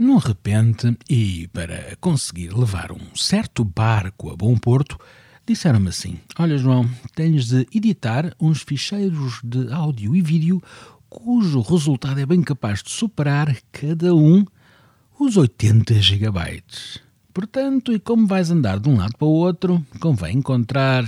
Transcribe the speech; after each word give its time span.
Num 0.00 0.16
repente, 0.16 0.96
e 1.10 1.46
para 1.48 1.94
conseguir 2.00 2.54
levar 2.54 2.90
um 2.90 3.14
certo 3.14 3.62
barco 3.62 4.30
a 4.30 4.34
bom 4.34 4.56
porto, 4.56 4.98
disseram-me 5.46 5.90
assim: 5.90 6.18
Olha, 6.38 6.56
João, 6.56 6.88
tens 7.14 7.48
de 7.48 7.68
editar 7.70 8.34
uns 8.40 8.62
ficheiros 8.62 9.42
de 9.44 9.70
áudio 9.70 10.16
e 10.16 10.22
vídeo 10.22 10.62
cujo 11.06 11.60
resultado 11.60 12.18
é 12.18 12.24
bem 12.24 12.40
capaz 12.40 12.82
de 12.82 12.90
superar 12.90 13.54
cada 13.70 14.14
um 14.14 14.46
os 15.18 15.36
80 15.36 15.92
gigabytes. 16.00 16.98
Portanto, 17.34 17.92
e 17.92 17.98
como 18.00 18.26
vais 18.26 18.50
andar 18.50 18.80
de 18.80 18.88
um 18.88 18.96
lado 18.96 19.18
para 19.18 19.28
o 19.28 19.32
outro, 19.32 19.84
convém 20.00 20.38
encontrar 20.38 21.04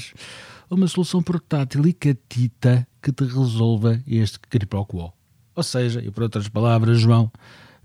uma 0.69 0.87
solução 0.87 1.23
portátil 1.23 1.87
e 1.87 1.95
catita 1.95 2.87
que 3.01 3.11
te 3.11 3.25
resolva 3.25 4.03
este 4.07 4.39
queriproquo. 4.39 5.15
Ou 5.57 5.63
seja, 5.63 6.03
e 6.05 6.11
por 6.11 6.25
outras 6.25 6.47
palavras, 6.47 7.01
João, 7.01 7.33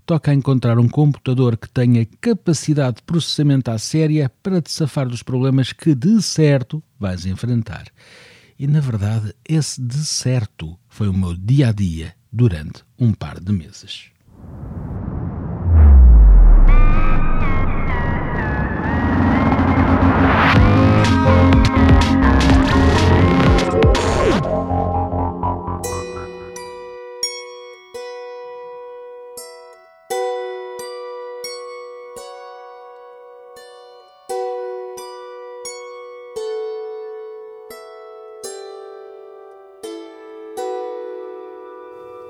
toca 0.08 0.32
encontrar 0.32 0.78
um 0.78 0.88
computador 0.88 1.58
que 1.58 1.68
tenha 1.68 2.06
capacidade 2.18 2.96
de 2.96 3.02
processamento 3.02 3.70
à 3.70 3.76
séria 3.76 4.32
para 4.42 4.62
te 4.62 4.72
safar 4.72 5.06
dos 5.06 5.22
problemas 5.22 5.70
que 5.70 5.94
de 5.94 6.22
certo 6.22 6.82
vais 6.98 7.26
enfrentar. 7.26 7.88
E 8.58 8.66
na 8.66 8.80
verdade, 8.80 9.34
esse 9.46 9.78
de 9.82 9.98
certo 9.98 10.78
foi 10.88 11.08
o 11.08 11.12
meu 11.12 11.36
dia 11.36 11.68
a 11.68 11.72
dia 11.72 12.14
durante 12.32 12.82
um 12.98 13.12
par 13.12 13.38
de 13.38 13.52
meses. 13.52 14.10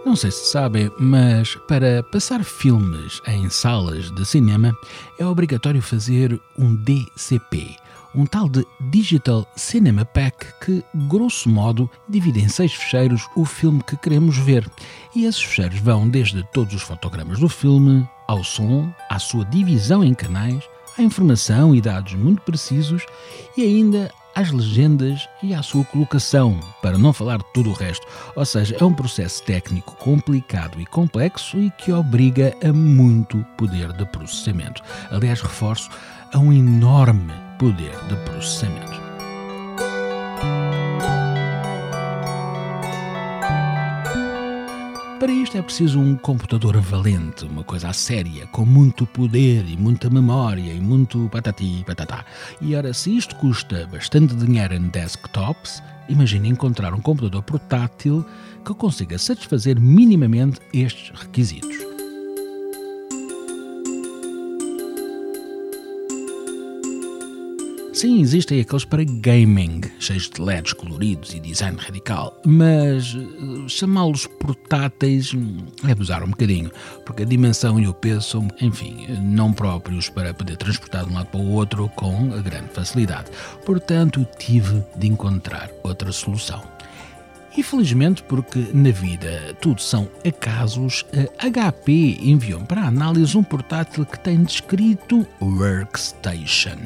Não 0.09 0.17
sei 0.17 0.31
se 0.31 0.47
sabem, 0.47 0.91
mas 0.99 1.55
para 1.69 2.03
passar 2.03 2.43
filmes 2.43 3.21
em 3.27 3.51
salas 3.51 4.11
de 4.11 4.25
cinema 4.25 4.75
é 5.19 5.27
obrigatório 5.27 5.83
fazer 5.83 6.41
um 6.57 6.75
DCP, 6.77 7.77
um 8.15 8.25
tal 8.25 8.49
de 8.49 8.67
Digital 8.91 9.47
Cinema 9.55 10.07
Pack 10.07 10.47
que, 10.65 10.83
grosso 10.95 11.51
modo, 11.51 11.91
divide 12.09 12.41
em 12.41 12.49
seis 12.49 12.73
fecheiros 12.73 13.29
o 13.37 13.45
filme 13.45 13.83
que 13.83 13.99
queremos 13.99 14.39
ver. 14.39 14.67
E 15.15 15.27
esses 15.27 15.43
fecheiros 15.43 15.79
vão 15.79 16.09
desde 16.09 16.43
todos 16.55 16.73
os 16.73 16.81
fotogramas 16.81 17.39
do 17.39 17.49
filme, 17.49 18.09
ao 18.27 18.43
som, 18.43 18.91
à 19.11 19.19
sua 19.19 19.45
divisão 19.45 20.03
em 20.03 20.15
canais, 20.15 20.65
à 20.97 21.03
informação 21.03 21.75
e 21.75 21.83
dados 21.83 22.15
muito 22.15 22.41
precisos 22.41 23.05
e 23.59 23.63
ainda 23.63 24.11
às 24.39 24.53
legendas 24.53 25.29
e 25.43 25.53
à 25.53 25.65
sua 25.65 25.85
colocação, 25.85 26.61
para 26.81 26.97
não 26.97 27.13
falar 27.13 27.39
de 27.39 27.45
tudo 27.53 27.71
o 27.71 27.73
resto. 27.73 28.07
Ou 28.37 28.45
seja, 28.45 28.77
é 28.79 28.85
um 28.85 28.95
processo 28.95 29.43
técnico 29.43 29.97
complicado 29.97 30.81
e 30.81 30.87
complexo 30.87 31.59
e 31.59 31.73
que 31.73 31.91
obriga 31.93 32.55
a 32.63 32.73
muito 32.73 33.45
poder 33.57 33.93
de 33.95 34.07
processamento. 34.07 34.81
Aliás, 35.11 35.41
reforço, 35.41 35.91
a 36.33 36.39
um 36.39 36.53
enorme 36.53 37.33
poder 37.59 37.99
de 38.09 38.15
processamento. 38.31 39.09
Para 45.19 45.33
isto 45.33 45.59
é 45.59 45.63
preciso 45.63 45.99
um 45.99 46.15
computador 46.15 46.77
valente, 46.81 47.45
uma 47.45 47.65
coisa 47.65 47.93
séria, 47.93 48.47
com 48.47 48.65
muito 48.65 49.05
poder 49.05 49.69
e 49.69 49.77
muita 49.77 50.09
memória 50.09 50.73
e 50.73 50.81
muito 50.81 51.29
patati 51.29 51.83
patatá. 51.85 52.25
E 52.61 52.77
ora, 52.77 52.95
se 52.95 53.17
isto 53.17 53.35
custa 53.35 53.85
bastante 53.91 54.37
dinheiro 54.37 54.75
em 54.75 54.89
desktops, 54.89 55.83
imagine 56.09 56.49
encontrar 56.49 56.95
um 56.95 57.01
computador 57.01 57.43
portátil 57.43 58.25
que 58.65 58.73
consiga 58.75 59.19
satisfazer 59.19 59.81
minimamente 59.81 60.61
estes 60.73 61.11
requisitos. 61.19 61.88
Sim, 67.99 68.21
existem 68.21 68.61
aqueles 68.61 68.85
para 68.85 69.03
gaming, 69.03 69.81
cheios 69.99 70.31
de 70.31 70.41
LEDs 70.41 70.73
coloridos 70.73 71.35
e 71.35 71.41
design 71.41 71.77
radical, 71.77 72.41
mas 72.47 73.13
uh, 73.13 73.69
chamá-los 73.69 74.25
portáteis 74.25 75.35
hum, 75.35 75.67
é 75.85 75.91
abusar 75.91 76.23
um 76.23 76.31
bocadinho, 76.31 76.71
porque 77.05 77.25
a 77.25 77.27
dimensão 77.27 77.81
e 77.81 77.89
o 77.89 77.93
peso 77.93 78.21
são, 78.21 78.49
enfim, 78.61 79.05
não 79.21 79.53
próprios 79.53 80.09
para 80.09 80.33
poder 80.33 80.57
transportar 80.57 81.07
de 81.07 81.11
um 81.11 81.15
lado 81.17 81.27
para 81.27 81.41
o 81.41 81.51
outro 81.51 81.89
com 81.97 82.29
grande 82.41 82.69
facilidade. 82.73 83.33
Portanto, 83.67 84.25
tive 84.39 84.81
de 84.97 85.09
encontrar 85.09 85.69
outra 85.83 86.13
solução. 86.13 86.63
E 87.57 87.65
felizmente, 87.65 88.23
porque 88.23 88.65
na 88.73 88.93
vida 88.93 89.57
tudo 89.61 89.83
são 89.83 90.09
acasos, 90.25 91.05
a 91.37 91.51
HP 91.51 92.21
enviou-me 92.23 92.65
para 92.65 92.83
análise 92.83 93.37
um 93.37 93.43
portátil 93.43 94.07
que 94.07 94.21
tem 94.21 94.45
descrito 94.45 95.27
Workstation. 95.43 96.79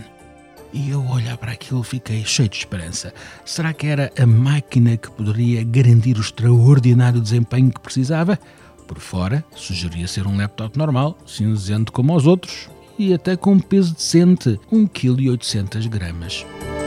E 0.73 0.91
eu 0.91 1.07
olhar 1.07 1.37
para 1.37 1.53
aquilo 1.53 1.83
fiquei 1.83 2.25
cheio 2.25 2.49
de 2.49 2.57
esperança. 2.57 3.13
Será 3.45 3.75
que 3.75 3.87
era 3.87 4.11
a 4.19 4.27
máquina 4.27 4.97
que 4.97 5.11
poderia 5.11 5.63
garantir 5.63 6.17
o 6.17 6.21
extraordinário 6.21 7.21
desempenho 7.21 7.71
que 7.71 7.81
precisava? 7.81 8.39
Por 8.87 8.99
fora, 8.99 9.45
sugeria 9.55 10.09
ser 10.09 10.27
um 10.27 10.37
laptop 10.37 10.79
normal, 10.79 11.17
cinzento 11.27 11.93
como 11.93 12.17
os 12.17 12.27
outros, 12.27 12.71
e 12.99 13.13
até 13.13 13.37
com 13.37 13.53
um 13.53 13.61
peso 13.61 13.95
decente, 13.95 14.59
1,8 14.73 15.69
kg. 15.89 16.82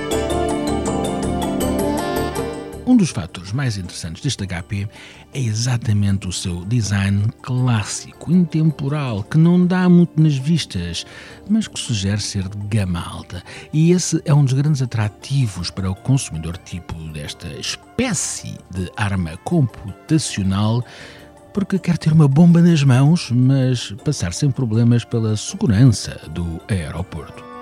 Um 2.86 2.96
dos 2.96 3.10
fatores 3.10 3.52
mais 3.52 3.78
interessantes 3.78 4.22
deste 4.22 4.46
HP 4.46 4.88
é 5.34 5.40
exatamente 5.40 6.28
o 6.28 6.32
seu 6.32 6.64
design 6.66 7.24
clássico, 7.42 8.32
intemporal, 8.32 9.24
que 9.24 9.40
não 9.40 9.66
dá 9.66 9.90
muito 9.90 10.22
nas 10.22 10.36
vistas, 10.36 11.04
mas 11.50 11.68
que 11.68 11.80
sugere 11.80 12.22
ser 12.22 12.48
de 12.48 12.58
gama 12.68 13.00
alta. 13.00 13.42
E 13.74 13.92
esse 13.92 14.22
é 14.24 14.32
um 14.32 14.44
dos 14.44 14.54
grandes 14.54 14.84
atrativos 14.84 15.72
para 15.72 15.90
o 15.90 15.96
consumidor 15.96 16.58
tipo 16.58 16.94
desta 17.10 17.48
espécie 17.60 18.56
de 18.70 18.92
arma 18.96 19.36
computacional 19.38 20.86
porque 21.56 21.80
quer 21.80 21.98
ter 21.98 22.12
uma 22.12 22.28
bomba 22.28 22.62
nas 22.62 22.84
mãos, 22.84 23.32
mas 23.32 23.96
passar 24.04 24.34
sem 24.34 24.52
problemas 24.52 25.06
pela 25.06 25.38
segurança 25.38 26.20
do 26.30 26.62
aeroporto. 26.68 27.55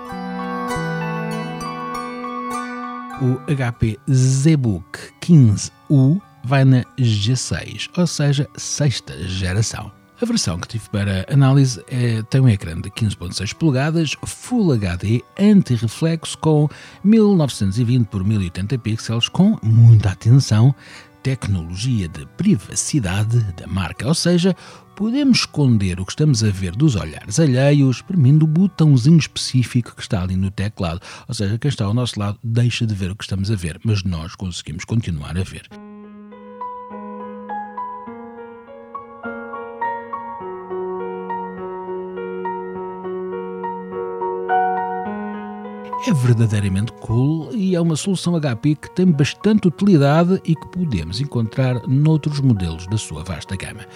O 3.20 3.38
HP 3.54 3.98
ZBook 4.10 4.98
15U 5.20 6.20
vai 6.44 6.64
na 6.64 6.82
G6, 6.98 7.88
ou 7.96 8.06
seja, 8.06 8.48
sexta 8.56 9.16
geração. 9.28 9.90
A 10.20 10.24
versão 10.24 10.58
que 10.58 10.68
tive 10.68 10.88
para 10.90 11.26
análise 11.30 11.82
é, 11.88 12.22
tem 12.22 12.40
um 12.40 12.48
ecrã 12.48 12.80
de 12.80 12.90
15.6 12.90 13.54
polegadas, 13.54 14.16
Full 14.24 14.72
HD 14.72 15.22
anti-reflexo 15.38 16.38
com 16.38 16.68
1920 17.02 18.06
por 18.06 18.24
1080 18.24 18.78
pixels 18.78 19.28
com 19.28 19.58
muita 19.62 20.10
atenção, 20.10 20.74
tecnologia 21.22 22.08
de 22.08 22.26
privacidade 22.36 23.40
da 23.54 23.66
marca, 23.66 24.06
ou 24.06 24.14
seja, 24.14 24.54
podemos 24.94 25.40
esconder 25.40 26.00
o 26.00 26.04
que 26.04 26.12
estamos 26.12 26.42
a 26.44 26.50
ver 26.50 26.72
dos 26.72 26.96
olhares 26.96 27.40
alheios, 27.40 28.00
premindo 28.00 28.44
o 28.44 28.48
botãozinho 28.48 29.18
específico 29.18 29.94
que 29.94 30.02
está 30.02 30.22
ali 30.22 30.36
no 30.36 30.50
teclado. 30.50 31.00
Ou 31.28 31.34
seja, 31.34 31.58
quem 31.58 31.68
está 31.68 31.84
ao 31.84 31.94
nosso 31.94 32.18
lado 32.18 32.38
deixa 32.42 32.86
de 32.86 32.94
ver 32.94 33.10
o 33.10 33.16
que 33.16 33.24
estamos 33.24 33.50
a 33.50 33.56
ver, 33.56 33.80
mas 33.84 34.02
nós 34.02 34.34
conseguimos 34.34 34.84
continuar 34.84 35.36
a 35.36 35.42
ver. 35.42 35.68
é 46.06 46.12
verdadeiramente 46.12 46.92
cool 47.00 47.48
e 47.54 47.74
é 47.74 47.80
uma 47.80 47.96
solução 47.96 48.38
HP 48.38 48.74
que 48.74 48.90
tem 48.90 49.06
bastante 49.06 49.68
utilidade 49.68 50.38
e 50.44 50.54
que 50.54 50.66
podemos 50.68 51.18
encontrar 51.18 51.80
noutros 51.88 52.40
modelos 52.40 52.86
da 52.88 52.98
sua 52.98 53.24
vasta 53.24 53.56
gama. 53.56 53.86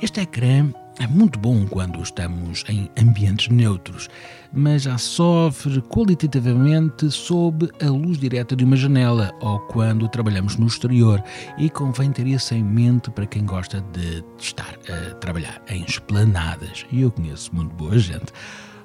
Este 0.00 0.20
ecrã 0.20 0.72
é 1.00 1.08
muito 1.08 1.40
bom 1.40 1.66
quando 1.66 2.00
estamos 2.00 2.64
em 2.68 2.88
ambientes 2.96 3.48
neutros, 3.48 4.08
mas 4.52 4.82
já 4.82 4.96
sofre 4.96 5.82
qualitativamente 5.82 7.10
sob 7.10 7.68
a 7.82 7.90
luz 7.90 8.16
direta 8.16 8.54
de 8.54 8.62
uma 8.62 8.76
janela 8.76 9.34
ou 9.40 9.58
quando 9.58 10.08
trabalhamos 10.08 10.56
no 10.56 10.68
exterior 10.68 11.20
e 11.58 11.68
convém 11.68 12.12
ter 12.12 12.28
isso 12.28 12.54
em 12.54 12.62
mente 12.62 13.10
para 13.10 13.26
quem 13.26 13.44
gosta 13.44 13.80
de 13.92 14.24
estar 14.38 14.78
a 14.88 15.14
trabalhar 15.16 15.60
em 15.68 15.82
esplanadas. 15.82 16.86
E 16.92 17.02
eu 17.02 17.10
conheço 17.10 17.52
muito 17.52 17.74
boa 17.74 17.98
gente. 17.98 18.32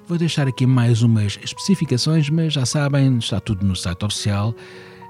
Vou 0.08 0.18
deixar 0.18 0.48
aqui 0.48 0.66
mais 0.66 1.04
umas 1.04 1.38
especificações, 1.44 2.28
mas 2.28 2.54
já 2.54 2.66
sabem, 2.66 3.20
está 3.20 3.40
tudo 3.40 3.64
no 3.64 3.76
site 3.76 4.04
oficial. 4.04 4.56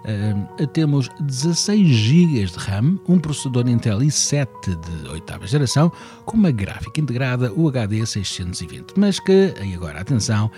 Uh, 0.04 0.68
temos 0.68 1.10
16 1.22 1.88
GB 1.88 2.46
de 2.46 2.58
RAM, 2.58 3.00
um 3.08 3.18
processador 3.18 3.68
Intel 3.70 4.00
i7 4.00 4.48
de 4.68 5.10
oitava 5.10 5.48
geração, 5.48 5.92
com 6.26 6.36
uma 6.36 6.52
gráfica 6.52 7.00
integrada 7.00 7.54
UHD 7.54 8.06
620, 8.06 8.94
mas 8.98 9.20
que, 9.20 9.54
aí 9.62 9.74
agora 9.74 10.02
atenção, 10.02 10.52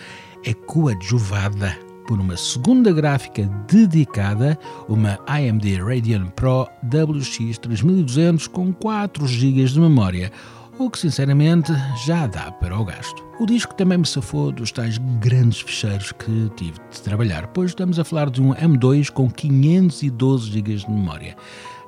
é 0.44 0.53
coadjuvada 0.53 1.77
por 2.07 2.19
uma 2.19 2.38
segunda 2.38 2.92
gráfica 2.92 3.44
dedicada, 3.68 4.57
uma 4.88 5.19
AMD 5.27 5.75
Radeon 5.81 6.27
Pro 6.27 6.68
WX 6.83 7.57
3200 7.59 8.48
com 8.48 8.74
4 8.74 9.27
GB 9.27 9.65
de 9.65 9.80
memória, 9.80 10.31
o 10.77 10.89
que 10.89 11.00
sinceramente 11.00 11.72
já 12.06 12.27
dá 12.27 12.51
para 12.51 12.77
o 12.77 12.83
gasto. 12.83 13.25
O 13.39 13.45
disco 13.45 13.74
também 13.75 13.98
me 13.98 14.06
safou 14.06 14.51
dos 14.51 14.72
tais 14.72 14.98
grandes 15.19 15.62
fecheiros 15.62 16.12
que 16.12 16.50
tive 16.56 16.80
de 16.92 17.01
trabalhar, 17.01 17.48
pois 17.48 17.72
estamos 17.72 18.00
a 18.00 18.04
falar 18.04 18.30
de 18.30 18.42
um 18.42 18.54
M2 18.54 19.10
com 19.10 19.30
512 19.30 20.51
GB 20.51 20.75
de 20.75 20.89
memória. 20.89 21.36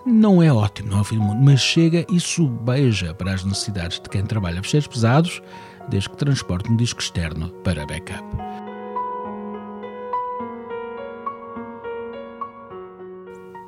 Não 0.05 0.41
é 0.41 0.51
ótimo, 0.51 0.91
não 0.91 0.99
é 0.99 1.01
o 1.01 1.03
fim 1.03 1.17
do 1.17 1.23
mundo, 1.23 1.41
mas 1.41 1.59
chega 1.59 2.05
e 2.09 2.19
subeja 2.19 3.13
para 3.13 3.33
as 3.33 3.43
necessidades 3.43 3.99
de 3.99 4.09
quem 4.09 4.23
trabalha 4.23 4.61
fecheiros 4.63 4.87
pesados, 4.87 5.41
desde 5.89 6.09
que 6.09 6.17
transporte 6.17 6.71
um 6.71 6.77
disco 6.77 7.01
externo 7.01 7.49
para 7.63 7.85
backup. 7.85 8.56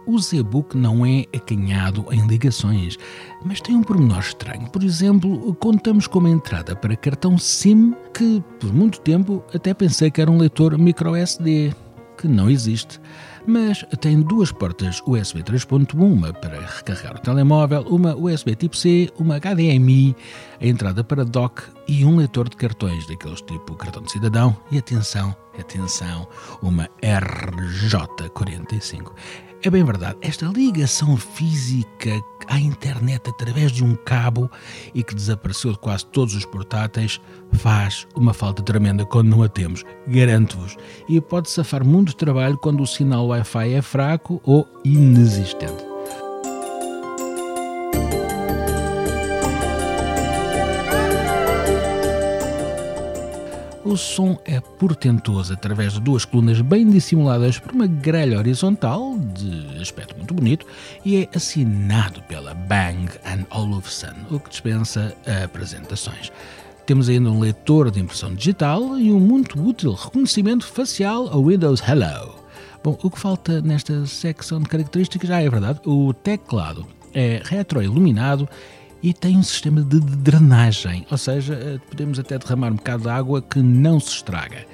O 0.10 0.18
ZBook 0.18 0.76
não 0.76 1.06
é 1.06 1.26
acanhado 1.36 2.04
em 2.12 2.26
ligações, 2.26 2.98
mas 3.46 3.62
tem 3.62 3.76
um 3.76 3.84
pormenor 3.84 4.18
estranho. 4.18 4.68
Por 4.72 4.82
exemplo, 4.84 5.54
contamos 5.60 6.08
com 6.08 6.18
uma 6.18 6.32
entrada 6.32 6.76
para 6.76 6.96
cartão 6.96 7.38
SIM 7.38 7.94
que, 8.12 8.44
por 8.60 8.74
muito 8.74 9.02
tempo, 9.02 9.44
até 9.54 9.72
pensei 9.72 10.10
que 10.10 10.20
era 10.20 10.32
um 10.32 10.40
leitor 10.40 10.76
microSD, 10.80 11.76
que 12.18 12.28
não 12.28 12.50
existe. 12.50 13.00
Mas 13.50 13.84
tem 14.00 14.22
duas 14.22 14.52
portas 14.52 15.02
USB 15.08 15.42
3.1, 15.42 16.00
uma 16.00 16.32
para 16.32 16.60
recarregar 16.60 17.16
o 17.16 17.20
telemóvel, 17.20 17.82
uma 17.90 18.16
USB 18.16 18.56
tipo 18.56 18.78
C, 18.78 19.10
uma 19.18 19.40
HDMI, 19.40 20.16
a 20.62 20.68
entrada 20.68 21.04
para 21.04 21.26
dock 21.26 21.64
e 21.88 22.06
um 22.06 22.18
leitor 22.18 22.48
de 22.48 22.56
cartões, 22.56 23.08
daqueles 23.08 23.42
tipo 23.42 23.74
cartão 23.74 24.04
de 24.04 24.12
cidadão. 24.12 24.56
E 24.70 24.78
atenção, 24.78 25.36
atenção, 25.58 26.28
uma 26.62 26.88
RJ45. 27.02 29.14
É 29.62 29.70
bem 29.70 29.84
verdade, 29.84 30.18
esta 30.22 30.46
ligação 30.46 31.18
física 31.18 32.24
à 32.48 32.58
internet 32.58 33.30
através 33.30 33.74
de 33.74 33.84
um 33.84 33.94
cabo 33.94 34.50
e 34.96 35.04
que 35.04 35.14
desapareceu 35.14 35.74
de 35.74 35.80
quase 35.80 36.06
todos 36.06 36.34
os 36.34 36.46
portáteis 36.46 37.20
faz 37.52 38.08
uma 38.16 38.34
falta 38.34 38.64
tremenda 38.64 39.06
quando 39.06 39.28
não 39.28 39.44
a 39.44 39.50
temos, 39.50 39.84
garanto-vos. 40.08 40.78
E 41.10 41.20
pode 41.20 41.50
safar 41.50 41.86
muito 41.86 42.16
trabalho 42.16 42.58
quando 42.58 42.82
o 42.82 42.88
sinal 42.88 43.34
Wi-Fi 43.40 43.74
é 43.74 43.82
fraco 43.82 44.42
ou 44.44 44.68
inexistente. 44.84 45.88
O 53.86 53.98
som 53.98 54.38
é 54.46 54.60
portentoso 54.60 55.54
através 55.54 55.94
de 55.94 56.02
duas 56.02 56.24
colunas 56.24 56.62
bem 56.62 56.88
dissimuladas 56.88 57.58
por 57.58 57.72
uma 57.72 57.88
grelha 57.88 58.38
horizontal, 58.38 59.18
de 59.18 59.82
aspecto 59.82 60.16
muito 60.16 60.34
bonito, 60.34 60.66
e 61.04 61.24
é 61.24 61.30
assinado 61.34 62.22
pela 62.24 62.54
Bang 62.54 63.10
Olufsen, 63.50 64.14
o 64.30 64.40
que 64.40 64.50
dispensa 64.50 65.16
apresentações. 65.44 66.32
Temos 66.86 67.10
ainda 67.10 67.32
um 67.32 67.40
leitor 67.40 67.90
de 67.90 68.00
impressão 68.00 68.36
digital 68.36 69.00
e 69.00 69.12
um 69.12 69.20
muito 69.20 69.60
útil 69.60 69.94
reconhecimento 69.94 70.68
facial 70.68 71.28
ao 71.30 71.44
Windows 71.46 71.82
Hello. 71.82 72.39
Bom, 72.84 72.98
o 73.04 73.10
que 73.10 73.20
falta 73.20 73.62
nesta 73.62 74.06
secção 74.06 74.62
de 74.62 74.70
características, 74.70 75.30
ah, 75.32 75.42
é 75.42 75.50
verdade, 75.50 75.82
o 75.86 76.14
teclado 76.14 76.86
é 77.14 77.42
retroiluminado 77.44 78.48
e 79.04 79.14
tem 79.14 79.38
um 79.38 79.44
sistema 79.44 79.82
de 79.82 80.00
drenagem, 80.00 81.06
ou 81.12 81.18
seja, 81.18 81.54
eh, 81.56 81.80
podemos 81.90 82.20
até 82.20 82.38
derramar 82.38 82.72
um 82.72 82.76
bocado 82.76 83.04
de 83.04 83.10
água 83.10 83.42
que 83.42 83.60
não 83.60 84.00
se 84.00 84.10
estraga. 84.10 84.66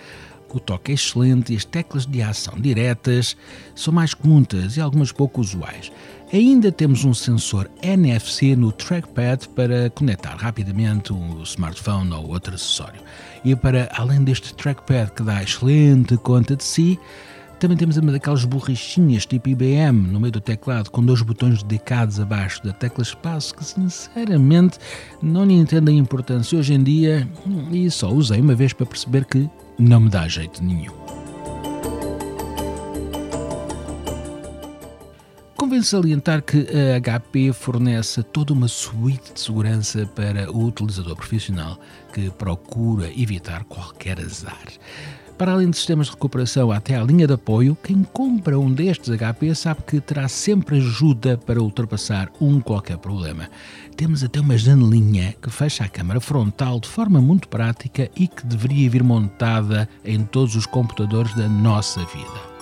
O 0.53 0.59
toque 0.59 0.91
é 0.91 0.95
excelente 0.95 1.51
e 1.51 1.57
as 1.57 1.65
teclas 1.65 2.05
de 2.05 2.21
ação 2.21 2.53
diretas 2.57 3.35
são 3.75 3.93
mais 3.93 4.15
muitas 4.23 4.77
e 4.77 4.81
algumas 4.81 5.11
pouco 5.11 5.41
usuais. 5.41 5.91
Ainda 6.31 6.71
temos 6.71 7.03
um 7.03 7.13
sensor 7.13 7.69
NFC 7.81 8.55
no 8.55 8.71
trackpad 8.71 9.49
para 9.49 9.89
conectar 9.89 10.35
rapidamente 10.35 11.11
um 11.11 11.43
smartphone 11.43 12.13
ou 12.13 12.29
outro 12.29 12.55
acessório. 12.55 13.01
E 13.43 13.53
para 13.53 13.89
além 13.93 14.23
deste 14.23 14.53
trackpad 14.53 15.11
que 15.11 15.23
dá 15.23 15.43
excelente 15.43 16.15
conta 16.17 16.55
de 16.55 16.63
si, 16.63 16.97
também 17.59 17.77
temos 17.77 17.97
uma 17.97 18.11
daquelas 18.11 18.43
borrachinhas 18.45 19.25
tipo 19.25 19.49
IBM 19.49 20.07
no 20.11 20.19
meio 20.19 20.31
do 20.31 20.41
teclado 20.41 20.89
com 20.91 21.03
dois 21.03 21.21
botões 21.21 21.63
dedicados 21.63 22.19
abaixo 22.19 22.63
da 22.63 22.73
tecla 22.73 23.03
espaço 23.03 23.55
que 23.55 23.63
sinceramente 23.63 24.77
não 25.21 25.49
entendo 25.49 25.89
a 25.89 25.93
importância 25.93 26.57
hoje 26.57 26.73
em 26.73 26.83
dia 26.83 27.27
e 27.71 27.89
só 27.89 28.11
usei 28.11 28.41
uma 28.41 28.55
vez 28.55 28.73
para 28.73 28.85
perceber 28.85 29.25
que 29.25 29.49
não 29.77 30.01
me 30.01 30.09
dá 30.09 30.27
jeito 30.27 30.63
nenhum. 30.63 30.93
Convém 35.55 35.81
salientar 35.81 36.43
que 36.43 36.67
a 36.93 36.99
HP 36.99 37.51
fornece 37.53 38.21
toda 38.21 38.53
uma 38.53 38.67
suíte 38.67 39.33
de 39.33 39.39
segurança 39.39 40.05
para 40.05 40.51
o 40.51 40.65
utilizador 40.65 41.15
profissional 41.15 41.79
que 42.13 42.29
procura 42.29 43.09
evitar 43.19 43.63
qualquer 43.63 44.19
azar. 44.19 44.67
Para 45.37 45.51
além 45.51 45.69
de 45.69 45.75
sistemas 45.75 46.07
de 46.07 46.13
recuperação 46.13 46.71
até 46.71 46.95
à 46.95 47.03
linha 47.03 47.27
de 47.27 47.33
apoio, 47.33 47.77
quem 47.83 48.03
compra 48.03 48.57
um 48.57 48.71
destes 48.71 49.09
HP 49.09 49.53
sabe 49.53 49.81
que 49.85 49.99
terá 49.99 50.29
sempre 50.29 50.77
ajuda 50.77 51.37
para 51.37 51.61
ultrapassar 51.61 52.31
um 52.39 52.61
qualquer 52.61 52.97
problema. 52.97 53.49
Temos 53.97 54.23
até 54.23 54.39
uma 54.39 54.57
janelinha 54.57 55.35
que 55.41 55.49
fecha 55.49 55.83
a 55.83 55.89
câmara 55.89 56.21
frontal 56.21 56.79
de 56.79 56.87
forma 56.87 57.19
muito 57.19 57.49
prática 57.49 58.09
e 58.15 58.29
que 58.29 58.45
deveria 58.45 58.89
vir 58.89 59.03
montada 59.03 59.89
em 60.05 60.23
todos 60.23 60.55
os 60.55 60.65
computadores 60.65 61.35
da 61.35 61.49
nossa 61.49 61.99
vida. 62.05 62.55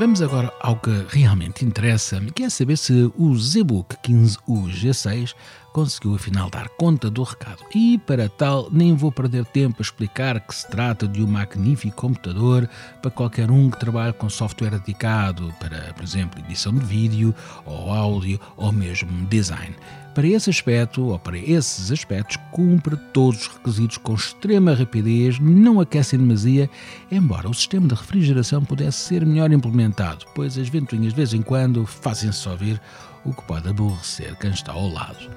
Vamos 0.00 0.22
agora 0.22 0.50
ao 0.60 0.76
que 0.76 1.04
realmente 1.08 1.62
interessa, 1.62 2.18
que 2.34 2.42
é 2.42 2.48
saber 2.48 2.78
se 2.78 3.12
o 3.18 3.36
ZBook 3.36 3.96
15U 3.96 4.70
G6 4.70 5.34
conseguiu 5.72 6.14
afinal 6.14 6.50
dar 6.50 6.68
conta 6.70 7.10
do 7.10 7.22
recado. 7.22 7.62
E 7.74 7.98
para 7.98 8.28
tal, 8.28 8.68
nem 8.70 8.94
vou 8.94 9.10
perder 9.10 9.44
tempo 9.44 9.76
a 9.78 9.82
explicar 9.82 10.40
que 10.40 10.54
se 10.54 10.68
trata 10.68 11.06
de 11.06 11.22
um 11.22 11.26
magnífico 11.26 11.96
computador 11.96 12.68
para 13.00 13.10
qualquer 13.10 13.50
um 13.50 13.70
que 13.70 13.78
trabalhe 13.78 14.12
com 14.12 14.28
software 14.28 14.78
dedicado 14.78 15.52
para, 15.58 15.92
por 15.94 16.04
exemplo, 16.04 16.40
edição 16.40 16.72
de 16.72 16.84
vídeo, 16.84 17.34
ou 17.64 17.92
áudio, 17.92 18.40
ou 18.56 18.72
mesmo 18.72 19.26
design. 19.26 19.74
Para 20.14 20.26
esse 20.26 20.50
aspecto, 20.50 21.04
ou 21.04 21.18
para 21.18 21.38
esses 21.38 21.92
aspectos, 21.92 22.36
cumpre 22.50 22.96
todos 23.12 23.42
os 23.42 23.46
requisitos 23.46 23.96
com 23.96 24.14
extrema 24.14 24.74
rapidez, 24.74 25.38
não 25.38 25.80
aquece 25.80 26.16
em 26.16 26.18
demasia, 26.18 26.68
embora 27.12 27.48
o 27.48 27.54
sistema 27.54 27.86
de 27.86 27.94
refrigeração 27.94 28.64
pudesse 28.64 28.98
ser 28.98 29.24
melhor 29.24 29.52
implementado, 29.52 30.26
pois 30.34 30.58
as 30.58 30.68
ventoinhas 30.68 31.12
de 31.12 31.16
vez 31.16 31.32
em 31.32 31.42
quando 31.42 31.86
fazem-se 31.86 32.48
ouvir, 32.48 32.80
o 33.24 33.32
que 33.32 33.42
pode 33.42 33.68
aborrecer 33.68 34.36
quem 34.36 34.50
está 34.50 34.72
ao 34.72 34.88
lado. 34.88 35.30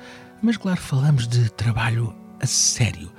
Mas 0.43 0.57
claro, 0.57 0.79
falamos 0.79 1.27
de 1.27 1.50
trabalho 1.51 2.13
a 2.41 2.45
sério, 2.45 3.09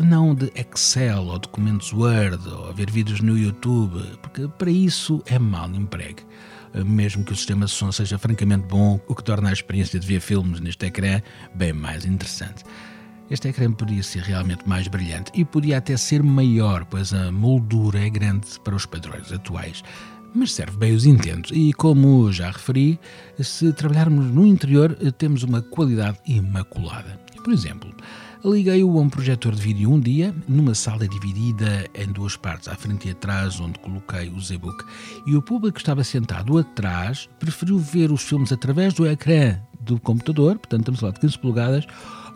não 0.00 0.34
de 0.34 0.52
Excel 0.56 1.22
ou 1.24 1.38
documentos 1.38 1.92
Word 1.92 2.48
ou 2.48 2.74
ver 2.74 2.90
vídeos 2.90 3.20
no 3.20 3.38
YouTube, 3.38 4.02
porque 4.20 4.48
para 4.58 4.70
isso 4.70 5.22
é 5.24 5.38
mal 5.38 5.70
emprego 5.70 6.20
mesmo 6.84 7.22
que 7.24 7.32
o 7.32 7.36
sistema 7.36 7.66
de 7.66 7.70
som 7.70 7.92
seja 7.92 8.18
francamente 8.18 8.66
bom, 8.66 8.98
o 9.06 9.14
que 9.14 9.22
torna 9.22 9.50
a 9.50 9.52
experiência 9.52 10.00
de 10.00 10.06
ver 10.06 10.20
filmes 10.20 10.58
neste 10.58 10.86
ecrã 10.86 11.22
bem 11.54 11.72
mais 11.72 12.04
interessante. 12.04 12.64
Este 13.30 13.48
ecrã 13.48 13.70
podia 13.72 14.02
ser 14.02 14.22
realmente 14.22 14.68
mais 14.68 14.88
brilhante 14.88 15.30
e 15.34 15.44
podia 15.44 15.78
até 15.78 15.96
ser 15.96 16.22
maior, 16.22 16.84
pois 16.84 17.14
a 17.14 17.30
moldura 17.30 18.00
é 18.00 18.10
grande 18.10 18.58
para 18.64 18.74
os 18.74 18.84
padrões 18.84 19.30
atuais. 19.32 19.84
Mas 20.34 20.52
serve 20.52 20.76
bem 20.76 20.94
os 20.94 21.06
intentos 21.06 21.52
e, 21.54 21.72
como 21.72 22.32
já 22.32 22.50
referi, 22.50 22.98
se 23.40 23.72
trabalharmos 23.72 24.26
no 24.26 24.46
interior, 24.46 24.94
temos 25.16 25.42
uma 25.44 25.62
qualidade 25.62 26.18
imaculada. 26.26 27.20
Por 27.42 27.52
exemplo, 27.52 27.94
Liguei-o 28.46 28.98
a 28.98 29.00
um 29.00 29.08
projetor 29.08 29.54
de 29.54 29.62
vídeo 29.62 29.90
um 29.90 29.98
dia, 29.98 30.34
numa 30.46 30.74
sala 30.74 31.08
dividida 31.08 31.88
em 31.94 32.06
duas 32.12 32.36
partes, 32.36 32.68
à 32.68 32.74
frente 32.76 33.08
e 33.08 33.12
atrás, 33.12 33.58
onde 33.58 33.78
coloquei 33.78 34.28
o 34.28 34.38
Z-Book, 34.38 34.84
e 35.26 35.34
o 35.34 35.40
público 35.40 35.76
que 35.76 35.80
estava 35.80 36.04
sentado 36.04 36.58
atrás 36.58 37.26
preferiu 37.38 37.78
ver 37.78 38.12
os 38.12 38.20
filmes 38.20 38.52
através 38.52 38.92
do 38.92 39.06
ecrã 39.06 39.58
do 39.80 39.98
computador, 39.98 40.58
portanto 40.58 40.80
estamos 40.80 41.00
falar 41.00 41.12
de 41.12 41.20
15 41.20 41.38
polegadas, 41.38 41.86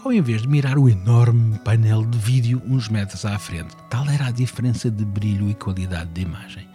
ao 0.02 0.10
invés 0.10 0.40
de 0.40 0.48
mirar 0.48 0.78
o 0.78 0.88
enorme 0.88 1.58
painel 1.58 2.06
de 2.06 2.16
vídeo 2.16 2.62
uns 2.66 2.88
metros 2.88 3.26
à 3.26 3.38
frente. 3.38 3.76
Tal 3.90 4.08
era 4.08 4.28
a 4.28 4.30
diferença 4.30 4.90
de 4.90 5.04
brilho 5.04 5.50
e 5.50 5.54
qualidade 5.54 6.08
de 6.14 6.22
imagem. 6.22 6.66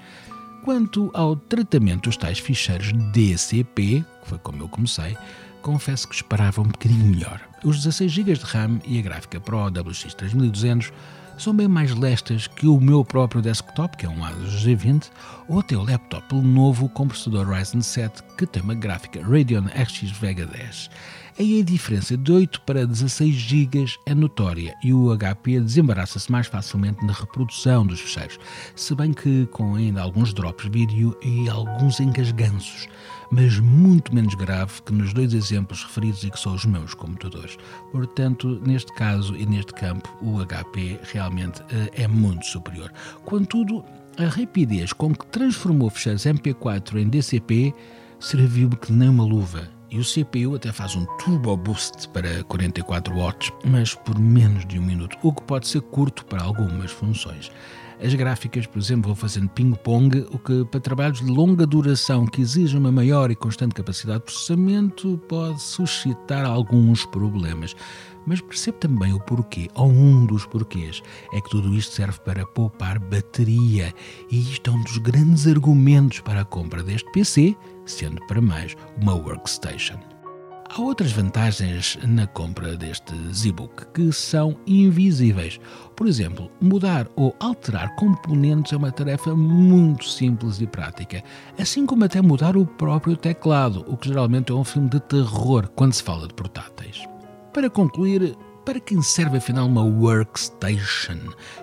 Quanto 0.64 1.12
ao 1.14 1.36
tratamento 1.36 2.04
dos 2.04 2.16
tais 2.16 2.40
ficheiros 2.40 2.94
DCP, 3.12 4.06
que 4.22 4.30
foi 4.30 4.38
como 4.38 4.64
eu 4.64 4.70
comecei, 4.70 5.18
confesso 5.62 6.08
que 6.08 6.16
esperava 6.16 6.62
um 6.62 6.68
bocadinho 6.68 7.06
melhor. 7.06 7.42
Os 7.66 7.84
16 7.84 8.10
GB 8.10 8.34
de 8.36 8.46
RAM 8.46 8.80
e 8.86 8.98
a 8.98 9.02
gráfica 9.02 9.42
Pro 9.42 9.68
WX 9.68 10.14
3200 10.14 10.94
são 11.38 11.54
bem 11.54 11.68
mais 11.68 11.94
lestas 11.94 12.48
que 12.48 12.66
o 12.66 12.80
meu 12.80 13.04
próprio 13.04 13.42
desktop, 13.42 13.98
que 13.98 14.06
é 14.06 14.10
um 14.10 14.24
Asus 14.24 14.66
G20, 14.66 15.10
ou 15.50 15.60
até 15.60 15.76
o 15.76 15.84
laptop 15.84 16.34
Lenovo 16.34 16.88
com 16.88 17.10
processador 17.10 17.50
Ryzen 17.50 17.82
7, 17.82 18.24
que 18.38 18.46
tem 18.46 18.64
uma 18.64 18.76
gráfica 18.76 19.22
Radeon 19.22 19.66
RX 19.66 20.12
Vega 20.12 20.46
10. 20.46 20.90
Aí 21.40 21.62
a 21.62 21.64
diferença 21.64 22.16
de 22.16 22.32
8 22.32 22.62
para 22.62 22.86
16 22.86 23.34
GB 23.34 23.86
é 24.06 24.14
notória 24.14 24.76
e 24.84 24.94
o 24.94 25.18
HP 25.18 25.62
desembaraça-se 25.62 26.32
mais 26.32 26.46
facilmente 26.46 27.04
na 27.04 27.12
reprodução 27.12 27.88
dos 27.88 28.00
fecheiros, 28.02 28.38
se 28.76 28.94
bem 28.94 29.12
que 29.12 29.48
com 29.48 29.74
ainda 29.74 30.00
alguns 30.00 30.32
drops 30.32 30.66
de 30.66 30.70
vídeo 30.70 31.18
e 31.24 31.50
alguns 31.50 32.00
engasganços, 32.00 32.88
mas 33.32 33.58
muito 33.58 34.14
menos 34.14 34.36
grave 34.36 34.80
que 34.84 34.94
nos 34.94 35.12
dois 35.12 35.34
exemplos 35.34 35.84
referidos 35.84 36.24
e 36.24 36.30
que 36.30 36.40
são 36.40 36.54
os 36.54 36.66
meus 36.66 36.94
computadores. 36.94 37.58
Portanto, 37.92 38.62
neste 38.64 38.94
caso 38.94 39.36
e 39.36 39.44
neste 39.44 39.74
campo, 39.74 40.16
o 40.22 40.38
HP 40.46 41.00
realmente 41.12 41.64
eh, 41.72 42.04
é 42.04 42.08
muito 42.08 42.46
superior. 42.46 42.92
Contudo, 43.26 43.84
a 44.20 44.26
rapidez 44.26 44.94
com 44.94 45.12
que 45.16 45.26
transformou 45.26 45.90
fecheiros 45.90 46.26
MP4 46.26 46.98
em 46.98 47.10
DCP 47.10 47.74
serviu-me 48.20 48.76
que 48.76 48.94
nem 48.94 49.10
uma 49.10 49.26
luva 49.26 49.73
e 49.94 50.00
o 50.00 50.04
CPU 50.04 50.56
até 50.56 50.72
faz 50.72 50.96
um 50.96 51.06
Turbo 51.18 51.56
Boost 51.56 52.10
para 52.10 52.44
44 52.46 53.14
watts, 53.16 53.52
mas 53.64 53.94
por 53.94 54.18
menos 54.18 54.66
de 54.66 54.80
um 54.80 54.82
minuto, 54.82 55.16
o 55.22 55.32
que 55.32 55.44
pode 55.44 55.68
ser 55.68 55.82
curto 55.82 56.26
para 56.26 56.42
algumas 56.42 56.90
funções. 56.90 57.52
As 58.02 58.14
gráficas, 58.14 58.66
por 58.66 58.80
exemplo, 58.80 59.08
vão 59.08 59.16
fazendo 59.16 59.50
ping-pong, 59.50 60.26
o 60.32 60.40
que 60.40 60.66
para 60.66 60.80
trabalhos 60.80 61.20
de 61.20 61.32
longa 61.32 61.66
duração 61.66 62.26
que 62.26 62.42
exigem 62.42 62.80
uma 62.80 62.92
maior 62.92 63.32
e 63.32 63.36
constante 63.36 63.76
capacidade 63.76 64.20
de 64.20 64.26
processamento 64.26 65.18
pode 65.28 65.62
suscitar 65.62 66.46
alguns 66.46 67.06
problemas. 67.06 67.76
Mas 68.26 68.40
percebo 68.40 68.78
também 68.78 69.14
o 69.14 69.20
porquê, 69.20 69.70
ou 69.76 69.90
um 69.90 70.26
dos 70.26 70.46
porquês, 70.46 71.02
é 71.34 71.42
que 71.42 71.50
tudo 71.50 71.74
isto 71.76 71.94
serve 71.94 72.20
para 72.22 72.46
poupar 72.46 72.98
bateria, 72.98 73.94
e 74.32 74.40
isto 74.40 74.70
é 74.70 74.74
um 74.74 74.82
dos 74.82 74.98
grandes 74.98 75.46
argumentos 75.46 76.22
para 76.22 76.42
a 76.42 76.46
compra 76.46 76.82
deste 76.82 77.12
PC 77.12 77.56
sendo 77.86 78.26
para 78.28 78.42
mais 78.42 78.76
uma 79.02 79.14
workstation. 79.14 80.13
Há 80.76 80.82
outras 80.82 81.12
vantagens 81.12 82.00
na 82.02 82.26
compra 82.26 82.76
deste 82.76 83.14
ZBook 83.32 83.86
que 83.94 84.12
são 84.12 84.58
invisíveis. 84.66 85.60
Por 85.96 86.08
exemplo, 86.08 86.50
mudar 86.60 87.08
ou 87.16 87.36
alterar 87.40 87.96
componentes 87.96 88.74
é 88.74 88.78
uma 88.78 88.92
tarefa 88.92 89.36
muito 89.36 90.04
simples 90.10 90.60
e 90.62 90.66
prática, 90.66 91.24
assim 91.60 91.86
como 91.86 92.06
até 92.06 92.24
mudar 92.24 92.58
o 92.58 92.66
próprio 92.66 93.16
teclado, 93.16 93.86
o 93.88 93.96
que 93.96 94.08
geralmente 94.08 94.52
é 94.52 94.56
um 94.56 94.64
filme 94.64 94.90
de 94.90 95.00
terror 95.02 95.70
quando 95.76 95.94
se 95.94 96.02
fala 96.02 96.28
de 96.28 96.34
portáteis. 96.34 97.04
Para 97.54 97.70
concluir, 97.70 98.36
para 98.66 98.80
quem 98.80 99.00
serve 99.04 99.38
afinal 99.38 99.68
uma 99.68 99.84
workstation 99.84 101.20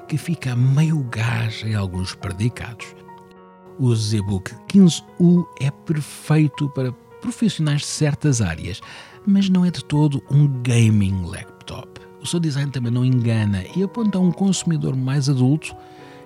que 0.06 0.16
fica 0.16 0.52
a 0.52 0.56
meio 0.56 1.02
gás 1.10 1.64
em 1.64 1.74
alguns 1.74 2.14
predicados? 2.14 2.94
O 3.76 3.92
ZBook 3.92 4.54
15U 4.68 5.46
é 5.60 5.68
perfeito 5.68 6.68
para 6.68 6.92
profissionais 7.20 7.82
de 7.82 7.86
certas 7.86 8.40
áreas, 8.40 8.80
mas 9.26 9.48
não 9.48 9.64
é 9.64 9.70
de 9.70 9.84
todo 9.84 10.22
um 10.30 10.46
gaming 10.62 11.24
laptop. 11.26 12.00
O 12.20 12.26
seu 12.26 12.40
design 12.40 12.70
também 12.70 12.92
não 12.92 13.04
engana 13.04 13.64
e 13.74 13.82
aponta 13.82 14.18
a 14.18 14.20
um 14.20 14.32
consumidor 14.32 14.94
mais 14.96 15.28
adulto 15.28 15.74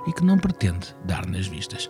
e 0.06 0.12
que 0.12 0.24
não 0.24 0.38
pretende 0.38 0.94
dar 1.04 1.26
nas 1.26 1.46
vistas. 1.46 1.88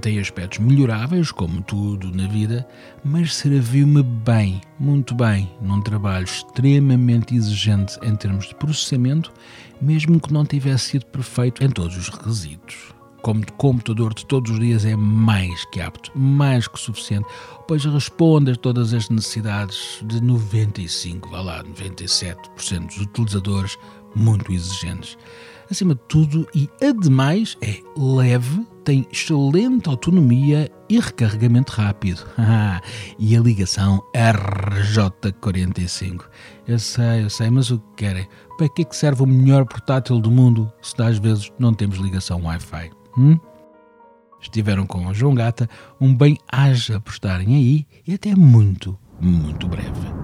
Tem 0.00 0.18
aspectos 0.18 0.58
melhoráveis, 0.58 1.30
como 1.30 1.62
tudo 1.62 2.10
na 2.10 2.26
vida, 2.26 2.66
mas 3.04 3.34
serviu-me 3.34 4.02
bem, 4.02 4.60
muito 4.78 5.14
bem, 5.14 5.48
num 5.62 5.80
trabalho 5.80 6.24
extremamente 6.24 7.34
exigente 7.36 7.96
em 8.02 8.16
termos 8.16 8.48
de 8.48 8.56
processamento, 8.56 9.32
mesmo 9.80 10.18
que 10.18 10.32
não 10.32 10.44
tivesse 10.44 10.90
sido 10.90 11.06
perfeito 11.06 11.62
em 11.62 11.70
todos 11.70 11.96
os 11.96 12.08
requisitos 12.08 12.93
como 13.24 13.42
computador 13.52 14.12
de 14.12 14.26
todos 14.26 14.50
os 14.50 14.60
dias 14.60 14.84
é 14.84 14.94
mais 14.94 15.64
que 15.72 15.80
apto, 15.80 16.12
mais 16.14 16.68
que 16.68 16.78
suficiente, 16.78 17.26
pois 17.66 17.82
responde 17.82 18.50
a 18.50 18.54
todas 18.54 18.92
as 18.92 19.08
necessidades 19.08 20.02
de 20.04 20.22
95, 20.22 21.30
vá 21.30 21.40
lá, 21.40 21.64
97% 21.64 22.86
dos 22.86 22.98
utilizadores 22.98 23.78
muito 24.14 24.52
exigentes. 24.52 25.16
Acima 25.70 25.94
de 25.94 26.02
tudo, 26.06 26.46
e 26.54 26.68
ademais, 26.86 27.56
é 27.62 27.80
leve, 27.96 28.66
tem 28.84 29.08
excelente 29.10 29.88
autonomia 29.88 30.70
e 30.90 31.00
recarregamento 31.00 31.72
rápido. 31.72 32.26
e 33.18 33.34
a 33.34 33.40
ligação 33.40 34.02
RJ45. 34.14 36.26
Eu 36.68 36.78
sei, 36.78 37.24
eu 37.24 37.30
sei, 37.30 37.48
mas 37.48 37.70
o 37.70 37.78
que 37.78 38.04
querem? 38.04 38.28
Para 38.58 38.66
é 38.66 38.84
que 38.84 38.94
serve 38.94 39.22
o 39.22 39.26
melhor 39.26 39.64
portátil 39.64 40.20
do 40.20 40.30
mundo 40.30 40.70
se 40.82 41.00
às 41.00 41.16
vezes 41.16 41.50
não 41.58 41.72
temos 41.72 41.96
ligação 41.96 42.44
Wi-Fi? 42.44 42.90
Hum? 43.16 43.38
Estiveram 44.40 44.86
com 44.86 45.06
o 45.06 45.14
João 45.14 45.34
Gata, 45.34 45.68
um 46.00 46.14
bem 46.14 46.36
haja 46.50 47.00
por 47.00 47.12
estarem 47.12 47.54
aí 47.54 47.86
e 48.06 48.14
até 48.14 48.34
muito, 48.34 48.98
muito 49.20 49.66
breve. 49.66 50.23